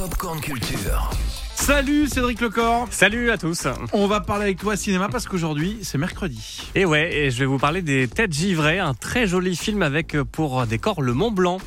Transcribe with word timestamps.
Popcorn 0.00 0.40
Culture. 0.40 1.10
Salut 1.54 2.06
Cédric 2.06 2.40
Lecor 2.40 2.88
Salut 2.90 3.30
à 3.30 3.36
tous. 3.36 3.66
On 3.92 4.06
va 4.06 4.22
parler 4.22 4.44
avec 4.44 4.58
toi 4.58 4.74
cinéma 4.74 5.10
parce 5.10 5.28
qu'aujourd'hui 5.28 5.80
c'est 5.82 5.98
mercredi. 5.98 6.62
Et 6.74 6.86
ouais, 6.86 7.14
et 7.14 7.30
je 7.30 7.38
vais 7.38 7.44
vous 7.44 7.58
parler 7.58 7.82
des 7.82 8.08
Têtes 8.08 8.32
givrées, 8.32 8.78
un 8.78 8.94
très 8.94 9.26
joli 9.26 9.54
film 9.54 9.82
avec 9.82 10.14
euh, 10.14 10.24
pour 10.24 10.66
décor 10.66 11.02
le 11.02 11.12
Mont 11.12 11.30
Blanc. 11.30 11.58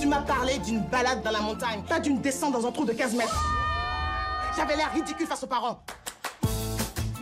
Tu 0.00 0.06
m'as 0.06 0.22
parlé 0.22 0.58
d'une 0.60 0.80
balade 0.80 1.22
dans 1.22 1.30
la 1.30 1.42
montagne, 1.42 1.82
pas 1.86 2.00
d'une 2.00 2.22
descente 2.22 2.54
dans 2.54 2.66
un 2.66 2.72
trou 2.72 2.86
de 2.86 2.94
15 2.94 3.14
mètres. 3.16 3.44
J'avais 4.56 4.74
l'air 4.74 4.90
ridicule 4.94 5.26
face 5.26 5.44
aux 5.44 5.46
parents. 5.46 5.84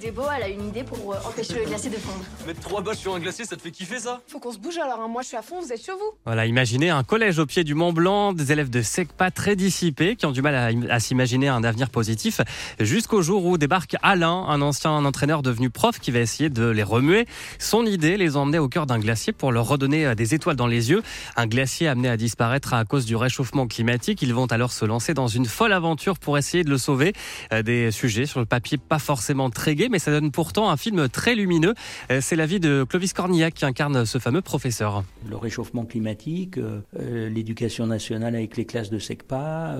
Débo, 0.00 0.22
elle 0.34 0.42
a 0.44 0.48
une 0.48 0.68
idée 0.68 0.82
pour 0.82 1.12
euh, 1.12 1.18
empêcher 1.28 1.54
le 1.54 1.66
glacé 1.66 1.90
de 1.90 1.96
fondre. 1.96 2.24
Mettre 2.46 2.60
trois 2.60 2.80
bâches 2.80 2.96
sur 2.98 3.14
un 3.14 3.18
glacier, 3.20 3.44
ça 3.44 3.54
te 3.56 3.60
fait 3.60 3.70
kiffer 3.70 3.98
ça? 3.98 4.22
Faut 4.28 4.38
qu'on 4.38 4.50
se 4.52 4.58
bouge 4.58 4.78
alors, 4.78 4.98
hein. 4.98 5.08
moi 5.08 5.20
je 5.20 5.28
suis 5.28 5.36
à 5.36 5.42
fond, 5.42 5.60
vous 5.60 5.72
êtes 5.72 5.78
sur 5.80 5.94
vous 5.94 6.12
Voilà, 6.24 6.46
imaginez 6.46 6.88
un 6.88 7.02
collège 7.04 7.38
au 7.38 7.44
pied 7.44 7.64
du 7.64 7.74
Mont 7.74 7.92
Blanc, 7.92 8.32
des 8.32 8.50
élèves 8.50 8.70
de 8.70 8.80
SECPA 8.80 9.30
très 9.30 9.56
dissipés 9.56 10.16
qui 10.16 10.24
ont 10.24 10.32
du 10.32 10.40
mal 10.40 10.54
à, 10.54 10.70
à 10.94 11.00
s'imaginer 11.00 11.48
un 11.48 11.62
avenir 11.64 11.90
positif, 11.90 12.40
jusqu'au 12.78 13.20
jour 13.20 13.44
où 13.44 13.58
débarque 13.58 13.96
Alain, 14.00 14.46
un 14.48 14.62
ancien 14.62 14.92
entraîneur 15.04 15.42
devenu 15.42 15.68
prof 15.68 15.98
qui 16.00 16.10
va 16.10 16.20
essayer 16.20 16.48
de 16.48 16.64
les 16.64 16.82
remuer. 16.82 17.26
Son 17.58 17.84
idée, 17.84 18.16
les 18.16 18.38
emmener 18.38 18.58
au 18.58 18.68
cœur 18.68 18.86
d'un 18.86 18.98
glacier 19.00 19.34
pour 19.34 19.52
leur 19.52 19.68
redonner 19.68 20.06
euh, 20.06 20.14
des 20.14 20.34
étoiles 20.34 20.56
dans 20.56 20.66
les 20.66 20.88
yeux. 20.90 21.02
Un 21.36 21.46
glacier 21.46 21.88
amené 21.88 22.08
à 22.08 22.16
disparaître 22.16 22.72
à 22.72 22.86
cause 22.86 23.04
du 23.04 23.16
réchauffement 23.16 23.66
climatique. 23.66 24.22
Ils 24.22 24.32
vont 24.32 24.46
alors 24.46 24.72
se 24.72 24.86
lancer 24.86 25.12
dans 25.12 25.28
une 25.28 25.44
folle 25.46 25.74
aventure 25.74 26.18
pour 26.18 26.38
essayer 26.38 26.64
de 26.64 26.70
le 26.70 26.78
sauver. 26.78 27.12
Euh, 27.52 27.62
Des 27.62 27.90
sujets 27.90 28.24
sur 28.24 28.40
le 28.40 28.46
papier 28.46 28.78
pas 28.78 28.98
forcément 28.98 29.50
très 29.50 29.74
gais, 29.74 29.89
mais 29.90 29.98
ça 29.98 30.10
donne 30.10 30.30
pourtant 30.30 30.70
un 30.70 30.76
film 30.76 31.08
très 31.08 31.34
lumineux. 31.34 31.74
Euh, 32.10 32.20
C'est 32.22 32.36
la 32.36 32.46
vie 32.46 32.60
de 32.60 32.84
Clovis 32.88 33.12
Cornillac 33.12 33.54
qui 33.54 33.64
incarne 33.64 34.06
ce 34.06 34.18
fameux 34.18 34.40
professeur. 34.40 35.04
le 35.28 35.36
réchauffement 35.36 35.84
climatique, 35.84 36.58
euh, 36.58 36.80
euh, 36.98 37.28
l'éducation 37.28 37.86
nationale 37.86 38.34
avec 38.34 38.56
les 38.56 38.64
classes 38.64 38.90
de 38.90 38.98
SECPA, 38.98 39.76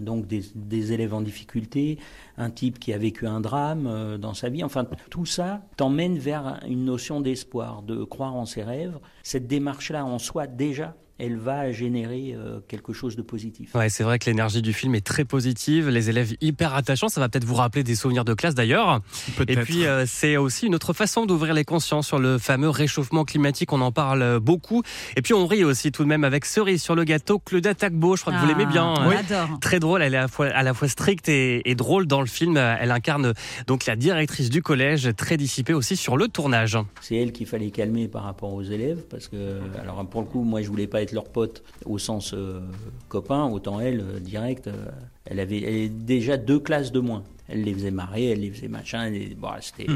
donc 0.00 0.26
des, 0.26 0.92
élèves 0.92 1.14
en 1.14 1.20
difficulté, 1.20 1.98
un 2.36 2.50
type 2.50 2.78
qui 2.78 2.92
a 2.92 2.98
vécu 2.98 3.26
un 3.26 3.40
drame 3.40 4.18
dans 4.18 4.34
sa 4.34 4.48
vie. 4.48 4.62
Enfin, 4.62 4.86
tout 5.10 5.26
ça 5.26 5.62
t'emmène 5.76 6.18
vers 6.18 6.60
une 6.68 6.84
notion 6.84 7.20
d'espoir, 7.20 7.82
de 7.82 8.04
croire 8.04 8.34
en 8.34 8.46
ses 8.46 8.62
rêves. 8.62 8.98
Cette 9.22 9.46
démarche-là, 9.46 10.04
en 10.04 10.18
soi, 10.18 10.46
déjà, 10.46 10.94
elle 11.18 11.36
va 11.36 11.70
générer 11.70 12.34
euh, 12.36 12.58
quelque 12.66 12.92
chose 12.92 13.14
de 13.14 13.22
positif. 13.22 13.74
Ouais, 13.74 13.88
c'est 13.88 14.02
vrai 14.02 14.18
que 14.18 14.26
l'énergie 14.26 14.62
du 14.62 14.72
film 14.72 14.94
est 14.94 15.06
très 15.06 15.24
positive, 15.24 15.88
les 15.88 16.10
élèves 16.10 16.34
hyper 16.40 16.74
attachants, 16.74 17.08
ça 17.08 17.20
va 17.20 17.28
peut-être 17.28 17.44
vous 17.44 17.54
rappeler 17.54 17.84
des 17.84 17.94
souvenirs 17.94 18.24
de 18.24 18.34
classe 18.34 18.54
d'ailleurs. 18.54 19.00
Et 19.46 19.56
puis 19.56 19.86
euh, 19.86 20.04
c'est 20.06 20.36
aussi 20.36 20.66
une 20.66 20.74
autre 20.74 20.92
façon 20.92 21.24
d'ouvrir 21.24 21.54
les 21.54 21.64
consciences 21.64 22.08
sur 22.08 22.18
le 22.18 22.38
fameux 22.38 22.68
réchauffement 22.68 23.24
climatique, 23.24 23.72
on 23.72 23.80
en 23.80 23.92
parle 23.92 24.40
beaucoup. 24.40 24.82
Et 25.16 25.22
puis 25.22 25.34
on 25.34 25.46
rit 25.46 25.62
aussi 25.62 25.92
tout 25.92 26.02
de 26.02 26.08
même 26.08 26.24
avec 26.24 26.44
cerise 26.44 26.82
sur 26.82 26.96
le 26.96 27.04
gâteau, 27.04 27.38
Claudia 27.38 27.74
Tagbo, 27.74 28.16
je 28.16 28.22
crois 28.22 28.32
que 28.32 28.38
vous 28.38 28.46
l'aimez 28.46 28.66
bien. 28.66 28.84
On 28.84 29.10
hein. 29.10 29.16
adore. 29.16 29.60
Très 29.60 29.78
drôle, 29.78 30.02
elle 30.02 30.14
est 30.14 30.18
à 30.18 30.22
la 30.22 30.28
fois, 30.28 30.46
à 30.46 30.62
la 30.62 30.74
fois 30.74 30.88
stricte 30.88 31.28
et, 31.28 31.68
et 31.70 31.74
drôle 31.76 32.06
dans 32.06 32.20
le 32.20 32.26
film. 32.26 32.56
Elle 32.56 32.90
incarne 32.90 33.34
donc 33.66 33.86
la 33.86 33.94
directrice 33.94 34.50
du 34.50 34.62
collège, 34.62 35.10
très 35.16 35.36
dissipée 35.36 35.74
aussi 35.74 35.96
sur 35.96 36.16
le 36.16 36.26
tournage. 36.26 36.76
C'est 37.00 37.16
elle 37.16 37.32
qu'il 37.32 37.46
fallait 37.46 37.70
calmer 37.70 38.08
par 38.08 38.24
rapport 38.24 38.52
aux 38.52 38.62
élèves, 38.62 39.04
parce 39.08 39.28
que, 39.28 39.60
alors 39.80 40.04
pour 40.08 40.22
le 40.22 40.26
coup, 40.26 40.42
moi 40.42 40.60
je 40.60 40.68
voulais 40.68 40.86
pas 40.86 41.03
être 41.04 41.12
leur 41.12 41.24
pote 41.24 41.62
au 41.84 41.98
sens 41.98 42.34
euh, 42.34 42.60
copain, 43.08 43.46
autant 43.46 43.80
elle, 43.80 44.00
euh, 44.00 44.20
direct, 44.20 44.66
euh, 44.66 44.86
elle 45.24 45.40
avait 45.40 45.58
elle 45.58 45.74
avait 45.74 45.88
déjà 45.88 46.36
deux 46.36 46.58
classes 46.58 46.92
de 46.92 47.00
moins. 47.00 47.22
Elle 47.48 47.62
les 47.64 47.74
faisait 47.74 47.90
marrer, 47.90 48.30
elle 48.30 48.40
les 48.40 48.50
faisait 48.50 48.68
machin, 48.68 49.12
et, 49.12 49.36
bon, 49.38 49.48
c'était 49.60 49.86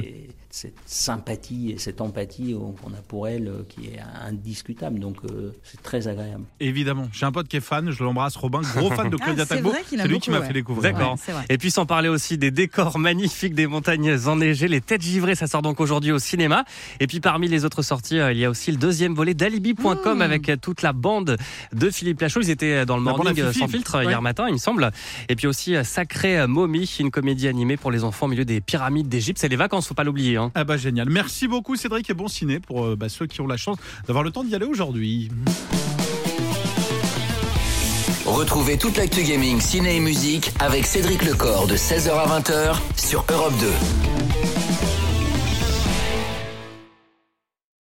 cette 0.50 0.74
sympathie 0.86 1.72
et 1.72 1.78
cette 1.78 2.00
empathie 2.00 2.54
qu'on 2.82 2.90
a 2.92 3.00
pour 3.06 3.28
elle 3.28 3.48
euh, 3.48 3.62
qui 3.68 3.86
est 3.86 4.00
indiscutable, 4.26 4.98
donc 4.98 5.16
euh, 5.24 5.52
c'est 5.62 5.82
très 5.82 6.08
agréable. 6.08 6.44
Évidemment, 6.60 7.08
j'ai 7.12 7.26
un 7.26 7.32
pote 7.32 7.48
qui 7.48 7.56
est 7.56 7.60
fan, 7.60 7.90
je 7.90 8.02
l'embrasse, 8.02 8.36
Robin, 8.36 8.60
gros 8.60 8.90
fan 8.90 9.08
de 9.10 9.16
Claudia 9.18 9.44
Ah, 9.44 9.46
c'est 9.48 9.54
Tagbo. 9.56 9.70
vrai 9.70 9.82
qu'il 9.88 9.98
C'est 10.00 10.08
lui 10.08 10.20
qui 10.20 10.30
m'a 10.30 10.42
fait 10.42 10.52
découvrir. 10.52 10.92
D'accord. 10.92 11.16
Ouais. 11.28 11.34
Et 11.48 11.58
puis 11.58 11.70
sans 11.70 11.86
parler 11.86 12.08
aussi 12.08 12.36
des 12.38 12.50
décors 12.50 12.98
magnifiques 12.98 13.54
des 13.54 13.66
montagnes 13.66 14.16
enneigées, 14.26 14.68
les 14.68 14.80
têtes 14.80 15.02
givrées, 15.02 15.34
ça 15.34 15.46
sort 15.46 15.62
donc 15.62 15.80
aujourd'hui 15.80 16.12
au 16.12 16.18
cinéma. 16.18 16.64
Et 17.00 17.06
puis 17.06 17.20
parmi 17.20 17.48
les 17.48 17.64
autres 17.64 17.82
sorties, 17.82 18.18
euh, 18.18 18.32
il 18.32 18.38
y 18.38 18.44
a 18.44 18.50
aussi 18.50 18.70
le 18.70 18.78
deuxième 18.78 19.14
volet 19.14 19.34
d'alibi.com 19.34 20.18
Mmh. 20.18 20.22
avec 20.22 20.50
toute 20.60 20.82
la 20.82 20.92
bande 20.92 21.36
de 21.72 21.90
Philippe 21.90 22.20
Lachaud. 22.20 22.40
Ils 22.40 22.50
étaient 22.50 22.84
dans 22.86 22.96
le 22.96 23.04
La 23.04 23.12
morning 23.12 23.52
sans 23.52 23.68
filtre 23.68 23.98
Ouais. 23.98 24.06
hier 24.06 24.20
matin, 24.22 24.46
il 24.48 24.54
me 24.54 24.58
semble. 24.58 24.90
Et 25.28 25.36
puis 25.36 25.46
aussi 25.46 25.74
Sacré 25.84 26.46
Mommy, 26.46 26.90
une 26.98 27.10
comédie 27.10 27.37
animée 27.46 27.76
pour 27.76 27.90
les 27.90 28.02
enfants 28.02 28.26
au 28.26 28.28
milieu 28.28 28.44
des 28.44 28.60
pyramides 28.60 29.08
d'Égypte. 29.08 29.38
C'est 29.38 29.48
les 29.48 29.56
vacances, 29.56 29.86
faut 29.86 29.94
pas 29.94 30.04
l'oublier. 30.04 30.36
Hein. 30.36 30.50
Ah 30.54 30.64
bah 30.64 30.76
génial. 30.76 31.08
Merci 31.08 31.46
beaucoup 31.46 31.76
Cédric 31.76 32.10
et 32.10 32.14
bon 32.14 32.26
ciné 32.26 32.58
pour 32.58 32.84
euh, 32.84 32.96
bah, 32.96 33.08
ceux 33.08 33.26
qui 33.26 33.40
ont 33.40 33.46
la 33.46 33.56
chance 33.56 33.76
d'avoir 34.06 34.24
le 34.24 34.30
temps 34.30 34.42
d'y 34.42 34.54
aller 34.54 34.66
aujourd'hui. 34.66 35.30
Retrouvez 38.24 38.76
toute 38.76 38.96
l'actu 38.96 39.22
gaming, 39.22 39.60
ciné 39.60 39.96
et 39.96 40.00
musique 40.00 40.52
avec 40.58 40.86
Cédric 40.86 41.24
Lecor 41.24 41.66
de 41.66 41.76
16h 41.76 42.10
à 42.10 42.40
20h 42.40 42.76
sur 42.96 43.24
Europe 43.30 43.54
2. 43.60 44.57